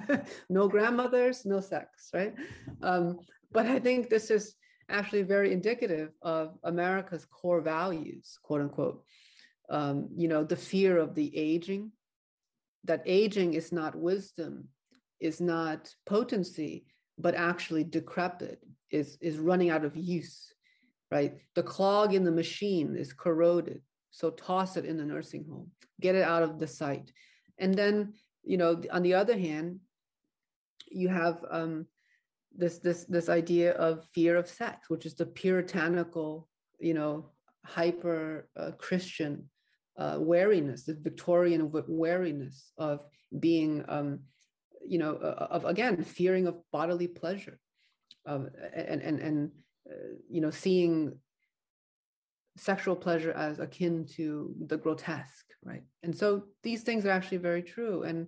[0.48, 2.34] no grandmothers, no sex, right?
[2.82, 3.18] Um,
[3.52, 4.54] but I think this is
[4.88, 9.02] actually very indicative of America's core values, quote unquote.
[9.68, 11.90] Um, you know, the fear of the aging,
[12.84, 14.68] that aging is not wisdom,
[15.20, 16.86] is not potency,
[17.18, 18.60] but actually decrepit,
[18.90, 20.52] is, is running out of use,
[21.10, 21.34] right?
[21.54, 23.80] The clog in the machine is corroded.
[24.10, 25.70] So toss it in the nursing home,
[26.00, 27.10] get it out of the sight.
[27.58, 28.14] And then,
[28.44, 29.80] you know, on the other hand,
[30.88, 31.86] you have um,
[32.58, 36.48] this this this idea of fear of sex, which is the puritanical,
[36.78, 37.30] you know,
[37.64, 39.48] hyper uh, Christian
[39.98, 43.00] uh, wariness, the Victorian wariness of
[43.40, 44.20] being, um,
[44.86, 47.58] you know, uh, of again fearing of bodily pleasure,
[48.26, 49.50] um, and and and
[49.90, 51.18] uh, you know seeing
[52.56, 55.82] sexual pleasure as akin to the grotesque, right?
[56.02, 58.26] And so these things are actually very true, and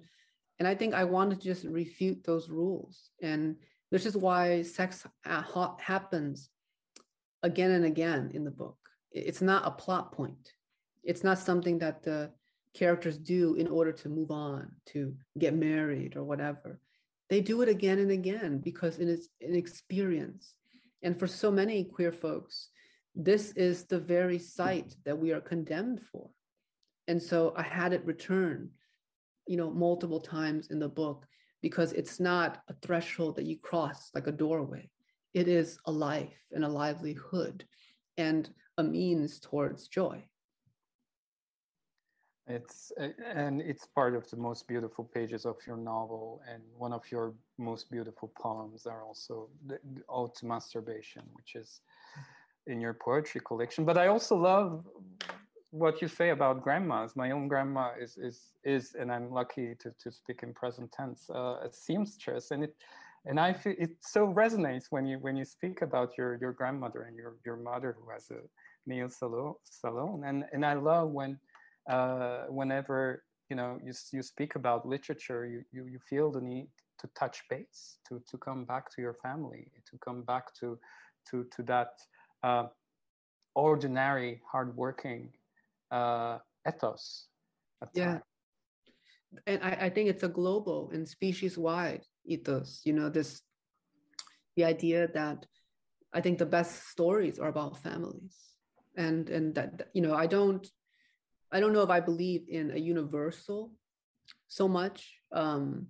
[0.58, 3.56] and I think I want to just refute those rules and
[3.90, 6.50] this is why sex happens
[7.42, 8.76] again and again in the book.
[9.12, 10.52] It's not a plot point.
[11.04, 12.30] It's not something that the
[12.74, 16.80] characters do in order to move on, to get married or whatever.
[17.30, 20.54] They do it again and again because it is an experience.
[21.02, 22.68] And for so many queer folks,
[23.14, 26.28] this is the very site that we are condemned for.
[27.06, 28.70] And so I had it return,
[29.46, 31.26] you know, multiple times in the book
[31.62, 34.90] because it's not a threshold that you cross like a doorway.
[35.34, 37.64] It is a life and a livelihood
[38.16, 38.48] and
[38.78, 40.24] a means towards joy.
[42.46, 46.94] It's uh, and it's part of the most beautiful pages of your novel, and one
[46.94, 51.82] of your most beautiful poems are also the, the to Masturbation, which is
[52.66, 53.84] in your poetry collection.
[53.84, 54.86] But I also love
[55.70, 57.14] what you say about grandmas.
[57.16, 61.28] My own grandma is is is, and I'm lucky to to speak in present tense,
[61.30, 62.74] uh, a seamstress, and it
[63.26, 67.02] and I feel it so resonates when you when you speak about your your grandmother
[67.02, 68.40] and your your mother who has a
[68.86, 71.38] nail salon salon, and and I love when
[71.90, 76.68] uh, whenever you know you you speak about literature, you you you feel the need
[77.00, 80.78] to touch base, to to come back to your family, to come back to
[81.30, 82.00] to to that.
[82.42, 82.68] Uh,
[83.54, 85.32] ordinary, hardworking
[85.90, 87.28] uh, ethos.
[87.94, 88.18] Yeah.
[89.46, 93.42] And I, I think it's a global and species wide ethos, you know, this
[94.56, 95.46] the idea that
[96.12, 98.36] I think the best stories are about families.
[98.96, 100.66] And and that you know, I don't
[101.52, 103.72] I don't know if I believe in a universal
[104.48, 105.20] so much.
[105.32, 105.86] Um,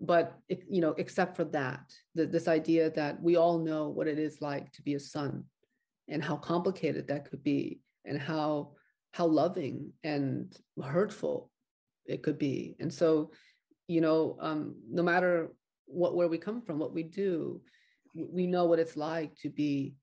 [0.00, 4.06] but it, you know, except for that, the, this idea that we all know what
[4.06, 5.44] it is like to be a son
[6.08, 8.72] and how complicated that could be and how
[9.18, 11.50] how loving and hurtful
[12.06, 12.76] it could be.
[12.78, 13.32] And so,
[13.88, 15.48] you know, um, no matter
[15.86, 17.60] what where we come from, what we do,
[18.14, 19.96] we know what it's like to be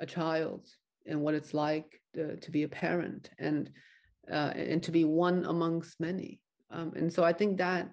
[0.00, 0.68] a child
[1.06, 3.70] and what it's like to, to be a parent and
[4.30, 6.38] uh, and to be one amongst many.
[6.70, 7.88] Um, and so I think that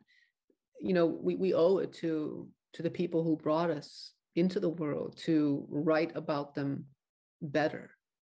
[0.81, 4.75] you know we, we owe it to to the people who brought us into the
[4.81, 6.83] world to write about them
[7.41, 7.91] better,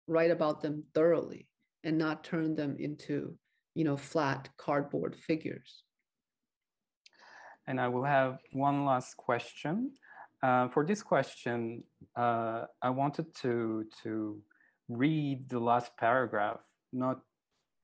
[0.07, 1.47] write about them thoroughly,
[1.83, 3.35] and not turn them into,
[3.75, 5.83] you know, flat cardboard figures.
[7.67, 9.91] And I will have one last question.
[10.43, 11.83] Uh, for this question,
[12.15, 14.41] uh, I wanted to to
[14.89, 16.59] read the last paragraph,
[16.91, 17.19] not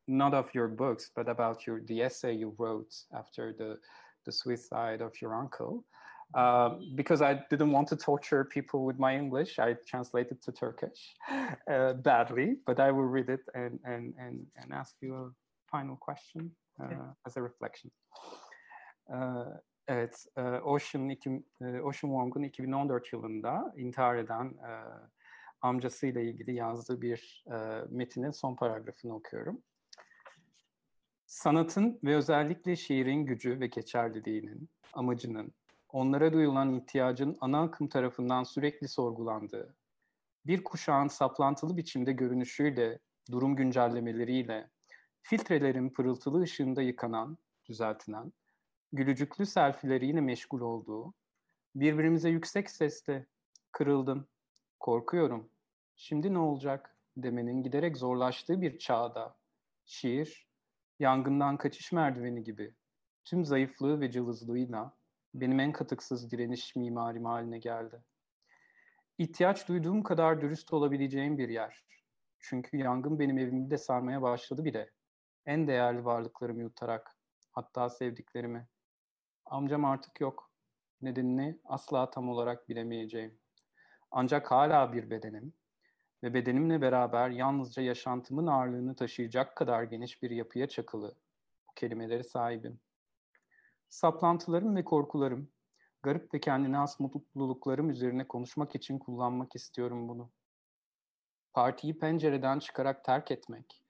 [0.07, 3.77] not of your books, but about your the essay you wrote after the
[4.25, 5.85] the suicide of your uncle.
[6.33, 11.15] Um, because I didn't want to torture people with my English, I translated to Turkish
[11.71, 15.29] uh, badly, but I will read it and, and, and, and ask you a
[15.71, 16.51] final question
[16.81, 16.95] uh, okay.
[17.25, 17.91] as a reflection.
[19.13, 19.45] Uh,
[19.87, 21.29] evet, uh, Ocean, iki,
[21.61, 24.71] uh, Ocean Wong'un 2014 yılında intihar eden e,
[25.61, 29.61] amcasıyla ilgili yazdığı bir e, metinin son paragrafını okuyorum.
[31.25, 35.53] Sanatın ve özellikle şiirin gücü ve geçerliliğinin, amacının,
[35.89, 39.75] onlara duyulan ihtiyacın ana akım tarafından sürekli sorgulandığı,
[40.45, 42.99] bir kuşağın saplantılı biçimde görünüşüyle,
[43.31, 44.69] durum güncellemeleriyle,
[45.21, 47.37] filtrelerin pırıltılı ışığında yıkanan,
[47.69, 48.33] düzeltilen,
[48.93, 51.13] gülücüklü selfileriyle meşgul olduğu,
[51.75, 53.25] birbirimize yüksek sesle
[53.71, 54.27] kırıldım,
[54.79, 55.49] korkuyorum,
[55.95, 56.97] şimdi ne olacak?
[57.17, 59.37] demenin giderek zorlaştığı bir çağda,
[59.85, 60.47] şiir,
[60.99, 62.75] yangından kaçış merdiveni gibi
[63.25, 64.96] tüm zayıflığı ve cılızlığıyla
[65.41, 68.03] benim en katıksız direniş mimarim haline geldi.
[69.17, 71.85] İhtiyaç duyduğum kadar dürüst olabileceğim bir yer.
[72.39, 74.91] Çünkü yangın benim evimi de sarmaya başladı bile.
[75.45, 77.15] En değerli varlıklarımı yutarak,
[77.51, 78.67] hatta sevdiklerimi.
[79.45, 80.51] Amcam artık yok.
[81.01, 83.39] Nedenini asla tam olarak bilemeyeceğim.
[84.11, 85.53] Ancak hala bir bedenim
[86.23, 91.15] ve bedenimle beraber yalnızca yaşantımın ağırlığını taşıyacak kadar geniş bir yapıya çakılı
[91.69, 92.79] bu kelimeleri sahibim.
[93.89, 95.49] Saplantılarım ve korkularım,
[96.03, 100.29] garip ve kendine has mutluluklarım üzerine konuşmak için kullanmak istiyorum bunu.
[101.53, 103.83] Partiyi pencereden çıkarak terk etmek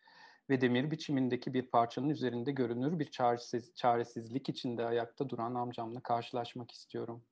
[0.50, 6.72] ve demir biçimindeki bir parçanın üzerinde görünür bir çaresiz, çaresizlik içinde ayakta duran amcamla karşılaşmak
[6.72, 7.24] istiyorum.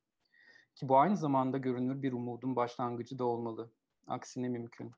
[0.75, 3.71] Ki bu aynı zamanda görünür bir umudun başlangıcı da olmalı.
[4.07, 4.91] Aksine mümkün.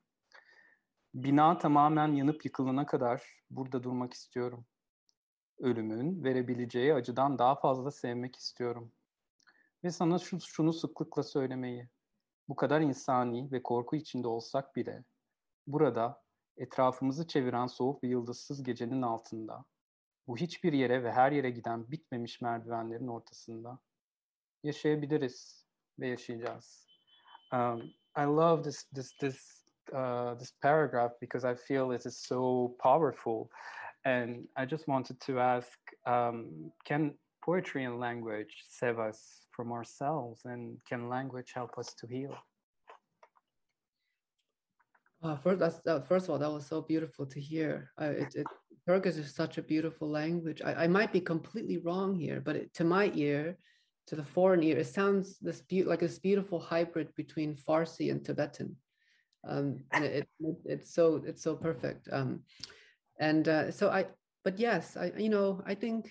[1.14, 4.66] Bina tamamen yanıp yıkılana kadar burada durmak istiyorum.
[5.58, 8.92] Ölümün verebileceği acıdan daha fazla sevmek istiyorum.
[9.84, 11.88] Ve sana şu, şunu sıklıkla söylemeyi.
[12.48, 15.04] Bu kadar insani ve korku içinde olsak bile
[15.66, 16.22] burada
[16.56, 19.64] etrafımızı çeviren soğuk ve yıldızsız gecenin altında
[20.26, 23.78] bu hiçbir yere ve her yere giden bitmemiş merdivenlerin ortasında
[24.62, 25.66] yaşayabiliriz
[25.98, 26.86] ve yaşayacağız.
[27.52, 27.82] Um,
[28.18, 33.48] I love this this this uh, this paragraph because I feel it is so powerful,
[34.04, 40.42] and I just wanted to ask: um, Can poetry and language save us from ourselves,
[40.44, 42.36] and can language help us to heal?
[45.22, 47.90] Uh, first, first of all, that was so beautiful to hear.
[48.00, 48.46] Uh, it, it,
[48.86, 50.62] Turkish is such a beautiful language.
[50.64, 53.58] I, I might be completely wrong here, but it, to my ear,
[54.06, 58.24] to the foreign ear, it sounds this be- like this beautiful hybrid between Farsi and
[58.24, 58.76] Tibetan.
[59.46, 62.08] Um, and it, it, it's so it's so perfect.
[62.12, 62.40] Um,
[63.18, 64.06] and uh, so I,
[64.44, 66.10] but yes, I you know I think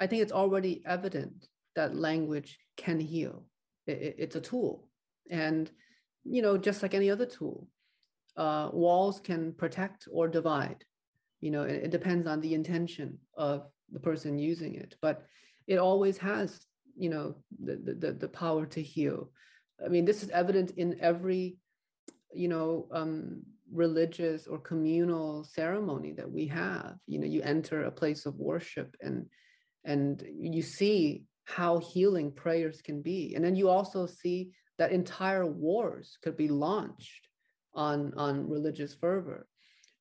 [0.00, 3.44] I think it's already evident that language can heal.
[3.86, 4.88] It, it's a tool,
[5.30, 5.70] and
[6.24, 7.68] you know just like any other tool,
[8.36, 10.84] uh, walls can protect or divide.
[11.40, 15.26] You know, it, it depends on the intention of the person using it, but
[15.66, 16.66] it always has
[16.96, 19.30] you know the, the the power to heal
[19.84, 21.56] i mean this is evident in every
[22.34, 23.42] you know um
[23.72, 26.96] religious or communal ceremony that we have.
[27.06, 29.26] You know you enter a place of worship and
[29.84, 33.34] and you see how healing prayers can be.
[33.34, 37.28] And then you also see that entire wars could be launched
[37.74, 39.46] on on religious fervor.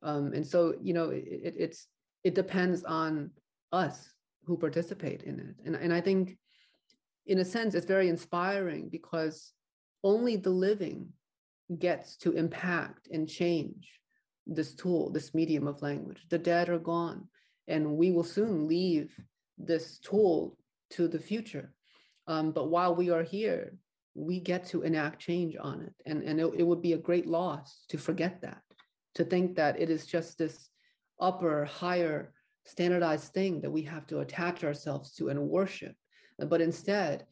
[0.03, 1.87] Um and so you know it, it's
[2.23, 3.31] it depends on
[3.71, 4.13] us
[4.45, 5.55] who participate in it.
[5.65, 6.37] And, and I think,
[7.25, 9.53] in a sense, it's very inspiring because
[10.03, 11.09] only the living
[11.79, 13.89] gets to impact and change
[14.47, 16.25] this tool, this medium of language.
[16.29, 17.27] The dead are gone,
[17.67, 19.13] and we will soon leave
[19.57, 20.57] this tool
[20.91, 21.73] to the future.
[22.27, 23.77] Um, but while we are here,
[24.13, 25.93] we get to enact change on it.
[26.05, 28.61] And, and it, it would be a great loss to forget that,
[29.15, 30.69] to think that it is just this
[31.19, 32.33] upper, higher
[32.65, 35.95] standardized thing that we have to attach ourselves to and worship.
[36.39, 37.25] But instead,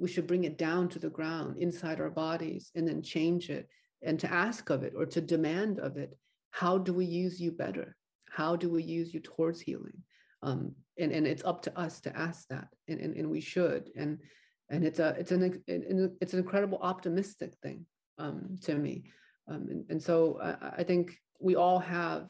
[0.00, 3.68] we should bring it down to the ground inside our bodies and then change it
[4.02, 6.16] and to ask of it or to demand of it
[6.50, 7.96] how do we use you better?
[8.30, 10.02] How do we use you towards healing?
[10.42, 13.90] Um, and, and it's up to us to ask that, and, and, and we should.
[13.96, 14.18] And
[14.70, 17.86] and it's a it's an it's an incredible optimistic thing
[18.18, 19.04] um, to me.
[19.48, 22.28] Um, and, and so I, I think we all have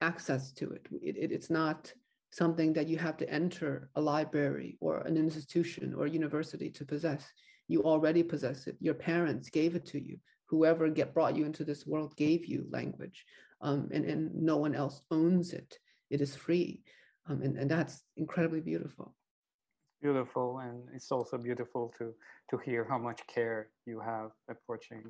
[0.00, 0.86] access to it.
[1.02, 1.32] It, it.
[1.32, 1.92] It's not
[2.34, 7.22] something that you have to enter a library or an institution or university to possess.
[7.68, 8.76] You already possess it.
[8.80, 10.18] Your parents gave it to you.
[10.46, 13.24] Whoever get brought you into this world gave you language,
[13.60, 15.78] um, and and no one else owns it.
[16.10, 16.82] It is free,
[17.28, 19.14] um, and and that's incredibly beautiful.
[20.02, 22.12] Beautiful, and it's also beautiful to
[22.50, 25.04] to hear how much care you have approaching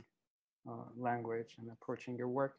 [0.71, 2.55] uh, language and approaching your work.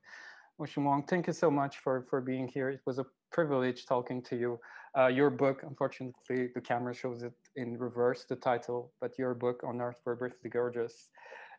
[0.60, 2.70] Vuong, thank you so much for, for being here.
[2.70, 3.06] It was a
[3.36, 4.52] privilege talking to you.
[4.98, 9.58] Uh, your book, unfortunately, the camera shows it in reverse, the title, but your book,
[9.68, 11.10] On Earth We're Briefly Gorgeous,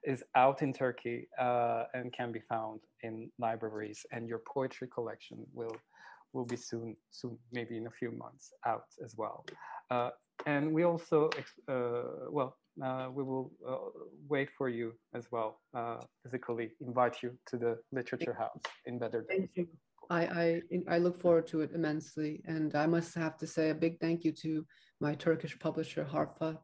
[0.03, 5.39] is out in Turkey uh, and can be found in libraries, and your poetry collection
[5.53, 5.77] will
[6.33, 9.39] will be soon, soon, maybe in a few months out as well.
[9.91, 10.11] Uh,
[10.45, 11.31] and we also,
[11.69, 12.03] uh,
[12.37, 13.77] well, uh, we will uh,
[14.29, 19.21] wait for you as well, uh, physically invite you to the Literature House in Better
[19.23, 19.39] Days.
[19.39, 19.67] Thank you.
[20.11, 22.43] I, I, I look forward to it immensely.
[22.47, 24.65] And I must have to say a big thank you to
[25.01, 26.59] my Turkish publisher, Harfa.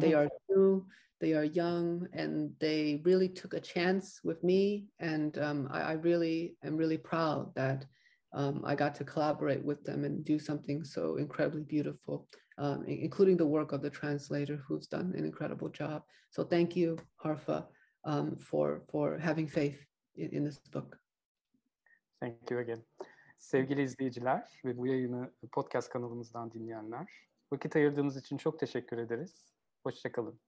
[0.00, 0.18] They mm-hmm.
[0.18, 0.86] are new,
[1.20, 4.86] they are young, and they really took a chance with me.
[4.98, 7.86] And um, I, I, really am really proud that
[8.32, 12.28] um, I got to collaborate with them and do something so incredibly beautiful,
[12.58, 16.02] um, including the work of the translator who's done an incredible job.
[16.30, 17.66] So thank you, Harfa,
[18.04, 19.80] um, for, for having faith
[20.16, 20.96] in, in this book.
[22.24, 22.84] Thank you again.
[23.38, 27.06] Sevgili izleyiciler ve bu yayını podcast kanalımızdan dinleyenler,
[27.52, 29.52] vakit ayırdığınız için çok teşekkür ederiz.
[29.82, 30.40] Hoşçakalın.